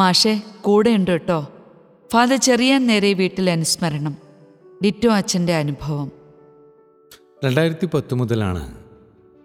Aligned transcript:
മാഷെ 0.00 0.42
കൂടെയുണ്ട് 0.62 1.10
കേട്ടോ. 1.10 1.48
ഫാദർ 2.12 2.36
ചെറിയ 2.36 2.78
നേരെ 2.78 3.12
വീട്ടിൽ 3.12 3.50
അനുസ്മരണം. 3.50 4.16
ഡിറ്റോ 4.84 5.10
അച്ഛന്റെ 5.10 5.54
അനുഭവം. 5.54 6.12
രണ്ടായിരത്തി 7.44 7.86
പത്ത് 7.86 8.14
മുതലാണ് 8.14 8.74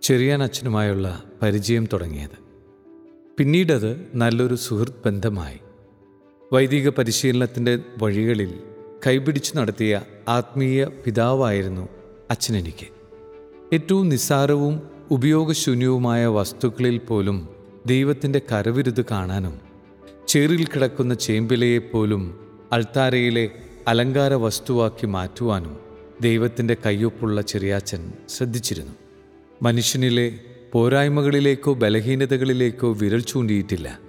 ചെറിയാൻ 0.02 0.44
അച്ഛനുമായുള്ള 0.44 1.24
പരിചയം 1.42 1.88
തുടങ്ങിയത്. 1.94 2.40
പിന്നീടത് 3.38 4.08
നല്ലൊരു 4.16 4.56
സുഹൃത്ത് 4.56 4.98
ബന്ധമായി. 5.06 5.60
വൈദിക 6.54 6.90
പരിശീലനത്തിന്റെ 6.90 7.80
വഴികളിൽ 8.02 8.60
കൈപിടിച്ചു 9.08 9.56
നടത്തിയ 9.56 10.02
ആത്മീയ 10.28 10.86
പിതാവായിരുന്നു 10.86 11.90
അച്ഛനെനിക്ക്. 12.32 12.88
ഏറ്റവും 13.74 14.10
നിസ്സാരവും 14.10 14.82
ഉപയോഗശൂന്യവുമായ 15.12 16.26
വസ്തുക്കളിൽ 16.26 16.98
പോലും 16.98 17.50
ദൈവത്തിന്റെ 17.86 18.42
കരവിരുത് 18.52 19.06
കാണാനും 19.12 19.65
ചേറിൽ 20.28 20.66
കിടക്കുന്ന 20.66 21.14
ചേമ്പിലയെപ്പോലും 21.14 22.40
അൾത്താരയിലെ 22.72 23.52
അലങ്കാര 23.88 24.34
വസ്തുവാക്കി 24.34 25.06
മാറ്റുവാനും 25.06 25.78
ദൈവത്തിന്റെ 26.22 26.78
കയ്യൊപ്പുള്ള 26.86 27.42
ചെറിയാച്ചൻ 27.42 28.14
ശ്രദ്ധിച്ചിരുന്നു. 28.30 28.92
മനുഷ്യനിലെ 29.62 30.40
പോരായ്മകളിലേക്കോ 30.74 31.74
ബലഹീനതകളിലേക്കോ 31.74 32.92
വിരൽ 32.92 33.20
ചൂണ്ടിയിട്ടില്ല. 33.20 34.00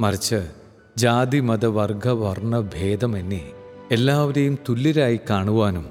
മറിച്ച് 0.00 0.48
ജാതി 0.96 1.40
മത 1.40 1.66
വർഗ 1.66 2.08
വർണ 2.08 2.60
ഭേദമെന്നെ 2.60 3.50
എല്ലാവരെയും 3.90 4.58
തുല്യരായി 4.68 5.20
കാണുവാനും 5.30 5.86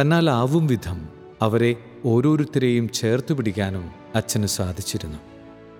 തന്നാലാവും 0.00 0.66
വിധം 0.66 1.08
അവരെ 1.42 1.76
ഓരോരുത്തരെയും 2.04 2.88
ചേർത്ത് 2.88 3.32
പിടിക്കാനും 3.32 3.90
അച്ഛന് 4.14 4.46
സാധിച്ചിരുന്നു. 4.46 5.18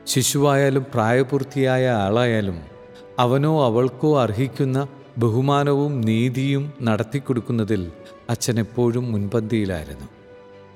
ശിശുവായാലും 0.07 0.87
പ്രായപൂർത്തിയായ 0.95 1.89
ആളായാലും 1.89 2.74
അവനോ 3.19 3.65
അവൾക്കോ 3.65 4.23
അർഹിക്കുന്ന 4.23 4.89
ബഹുമാനവും 5.19 6.01
നീതിയും 6.01 6.73
നടത്തിക്കൊടുക്കുന്നതിൽ 6.83 7.93
അച്ഛൻ 8.31 8.61
എപ്പോഴും 8.61 9.13
മുൻപന്തിയിലായിരുന്നു. 9.13 10.05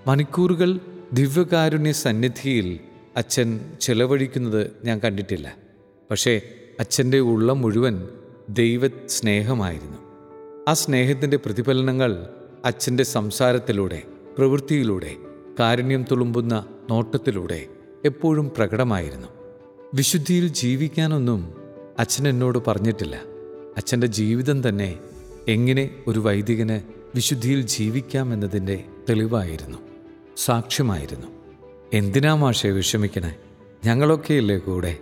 മണിക്കൂറുകൾ 0.07 0.81
ദിവ്യകാരുണ്യ 1.12 1.93
സന്നിധിയിൽ 1.93 2.79
അച്ഛൻ 3.17 3.61
ചെലവഴിക്കുന്നത് 3.81 4.71
ഞാൻ 4.85 4.99
കണ്ടിട്ടില്ല. 4.99 5.57
പക്ഷേ 6.11 6.41
അച്ഛന്റെ 6.81 7.19
ഉള്ളം 7.19 7.61
മുഴുവൻ 7.61 8.09
ദൈവ 8.49 8.89
സ്നേഹമായിരുന്നു 9.07 9.99
ആ 10.69 10.73
സ്നേഹത്തിന്റെ 10.73 11.37
പ്രതിഫലനങ്ങൾ 11.37 12.27
അച്ഛന്റെ 12.65 13.03
സംസാരത്തിലൂടെ 13.03 14.03
പ്രവൃത്തിയിലൂടെ 14.39 15.17
കാരുണ്യം 15.61 16.05
തുളുമ്പുന്ന 16.11 16.65
നോട്ടത്തിലൂടെ 16.91 17.67
എപ്പോഴും 18.05 18.51
പ്രകടമായിരുന്നു. 18.57 19.29
വിശുദ്ധിയിൽ 19.95 20.49
ജീവിക്കാനൊന്നും 20.49 21.58
അച്ഛൻ 21.99 22.29
എന്നോട് 22.29 22.59
പറഞ്ഞിട്ടില്ല. 22.67 23.17
അച്ഛന്റെ 23.77 24.07
ജീവിതം 24.07 24.69
തന്നെ 24.69 24.99
എങ്ങനെ 25.49 25.91
ഒരു 26.07 26.21
വൈദികന് 26.21 26.81
വിശുദ്ധിയിൽ 27.15 27.63
ജീവിക്കാം 27.63 28.33
എന്നതിന്റെ 28.33 28.85
തെളിവായിരുന്നു. 29.09 29.79
സാക്ഷ്യമായിരുന്നു. 30.37 31.27
എന്തിനാ 31.93 32.35
മാഷെ 32.35 32.69
വിഷമിക്കണേ? 32.69 33.37
ഞങ്ങളൊക്കെയല്ലേ 33.85 34.59
കൂടെ? 34.59 34.99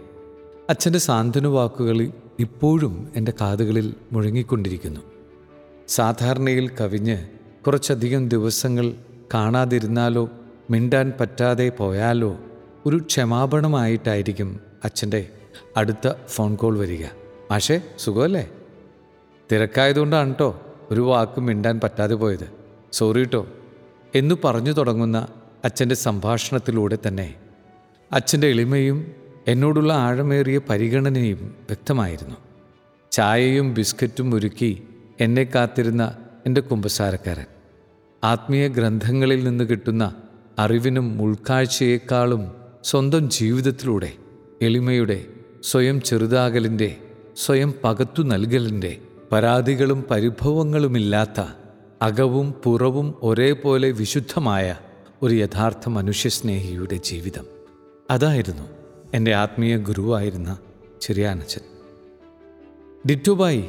അച്ഛന്റെ 0.71 0.99
സാന്ത്വന 0.99 1.47
വാക്കുകൾ 1.47 2.11
ഇപ്പോഴും 2.39 3.13
എന്റെ 3.17 3.33
കാതുകളിൽ 3.41 3.95
മുഴങ്ങിക്കൊണ്ടിരിക്കുന്നു. 4.13 5.01
സാധാരണയിൽ 5.89 6.71
കവിഞ്ഞ് 6.81 7.27
കുറച്ചധികം 7.67 8.29
ദിവസങ്ങൾ 8.29 8.95
കാണാതിരുന്നാലോ 9.35 10.31
മിണ്ടാൻ 10.71 11.13
പറ്റാതെ 11.21 11.69
പോയാലോ 11.69 12.39
ഒരു 12.87 12.97
ക്ഷമാപണമായിട്ടായിരിക്കും 12.97 14.61
അച്ഛന്റെ 14.85 15.29
അടുത്ത 15.77 16.13
ഫോൺ 16.29 16.55
കോൾ 16.55 16.79
വരിക. 16.79 17.05
മാഷേ 17.51 17.81
സുഖമല്ലേ? 17.99 18.51
തിരക്കായതുകൊണ്ടാണ് 19.53 20.29
കേട്ടോ 20.29 20.61
ഒരു 20.91 21.01
വാക്ക് 21.01 21.41
മിണ്ടാൻ 21.41 21.81
പറ്റാതെ 21.85 22.15
പോയത്. 22.15 22.53
സോറി 22.93 23.19
കേട്ടോ 23.19 23.47
എന്നു 24.15 24.35
പറഞ്ഞു 24.45 24.73
തുടങ്ങുന്ന 24.73 25.29
അച്ഛന്റെ 25.65 25.95
സംഭാഷണത്തിലൂടെ 25.95 26.99
തന്നെ 27.09 27.35
അച്ഛന്റെ 28.13 28.47
എളിമയും 28.47 29.13
എന്നോടുള്ള 29.47 29.93
ആഴമേറിയ 29.93 30.61
പരിഗണനയും 30.71 31.55
വ്യക്തമായിരുന്നു. 31.67 32.37
ചായയും 33.11 33.75
ബിസ്ക്കറ്റും 33.75 34.35
ഒരുക്കി 34.35 34.89
എന്നെ 35.21 35.45
കാത്തിരുന്ന 35.45 36.19
എന്റെ 36.47 36.61
കുമ്പസാരക്കാരൻ. 36.61 37.45
ആത്മീയ 38.25 38.69
ഗ്രന്ഥങ്ങളിൽ 38.69 39.45
നിന്ന് 39.45 39.65
കിട്ടുന്ന 39.65 40.15
അറിവിനും 40.59 41.23
ഉൾക്കാഴ്ചയേക്കാളും 41.23 42.53
സ്വന്തം 42.85 43.31
ജീവിതത്തിലൂടെ 43.31 44.13
എളിമയുടെ 44.63 45.25
സ്വയം 45.67 46.03
ചെറുതാകലിന്റെ 46.03 46.97
സ്വയം 47.37 47.75
പകത്തു 47.85 48.23
നൽകലിന്റെ 48.23 48.99
പരാതികളും 49.33 50.05
പരിഭവങ്ങളുമില്ലാത്ത 50.11 51.45
അകവും 52.03 52.53
പുറവും 52.53 53.15
ഒരേപോലെ 53.23 53.91
വിശുദ്ധമായ 53.91 54.77
ഒരു 55.23 55.35
യഥാർത്ഥ 55.35 55.89
മനുഷ്യസ്നേഹിയുടെ 55.89 56.95
ജീവിതം. 56.95 57.45
അതായിരുന്നു 58.11 58.63
എന്റെ 59.15 59.35
ആത്മീയ 59.35 59.77
ഗുരുവായിരുന്ന 59.77 60.59
ചെറിയാനച്ചൻ. 61.01 61.61
ഡിറ്റുബായി 63.09 63.65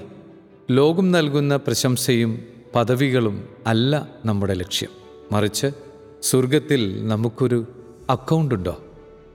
ലോകം 0.72 1.12
നൽകുന്ന 1.12 1.56
പ്രശംസയും 1.56 2.44
പദവികളും 2.76 3.50
അല്ല 3.68 4.10
നമ്മുടെ 4.26 4.54
ലക്ഷ്യം. 4.54 4.90
മറിച്ച് 5.32 5.68
സ്വർഗത്തിൽ 6.22 7.08
നമുക്കൊരു 7.08 7.66
അക്കൗണ്ടുണ്ടോ? 8.10 8.84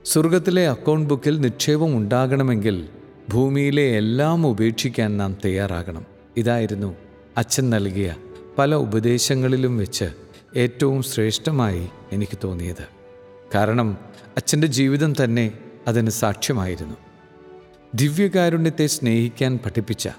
സ്വർഗത്തിലെ 0.05 0.67
അക്കൗണ്ട് 0.67 1.09
ബുക്കിൽ 1.09 1.41
നിക്ഷേപം 1.41 1.97
ഉണ്ടാകണമെങ്കിൽ 1.97 2.89
ഭൂമിയിലെ 3.29 3.97
എല്ലാം 3.97 4.47
ഉപേക്ഷിക്കാൻ 4.47 5.17
നാം 5.17 5.37
തയ്യാറാകണം. 5.45 6.05
ഇതായിരുന്നു 6.37 6.95
അച്ഛൻ 7.37 7.69
നൽകിയ 7.69 8.15
പല 8.57 8.75
ഉപദേശങ്ങളിലും 8.75 9.77
വെച്ച് 9.77 10.05
ഏറ്റവും 10.55 11.03
ശ്രേഷ്ഠമായി 11.03 11.89
എനിക്ക് 12.11 12.37
തോന്നിയത്. 12.43 12.87
കാരണം 13.55 13.97
അച്ഛന്റെ 14.37 14.67
ജീവിതം 14.67 15.13
തന്നെ 15.23 15.51
അതിന് 15.87 16.09
സാക്ഷ്യമായിരുന്നു. 16.09 16.95
ദിവ്യകാരുണ്യത്തെ 17.95 18.85
സ്നേഹിക്കാൻ 18.85 19.59
പഠിപ്പിച്ച 19.65 20.09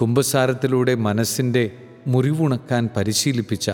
കുംഭസാരത്തിലൂടെ 0.00 0.94
മനസ്സിന്റെ 0.94 1.70
മുറിവുണക്കാൻ 2.06 2.88
പരിശീലിപ്പിച്ച 2.96 3.70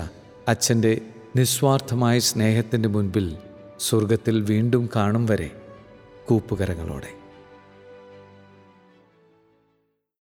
അച്ഛന്റെ 0.49 1.01
നിസ്വാർത്ഥമായ 1.37 2.19
സ്നേഹത്തിന്റെ 2.19 2.89
മുൻപിൽ 2.89 3.37
സ്വർഗത്തിൽ 3.79 4.43
വീണ്ടും 4.43 4.91
കാണും 4.97 5.27
വരെ 5.27 5.51
കൂപ്പുകരങ്ങളോടെ 6.29 7.24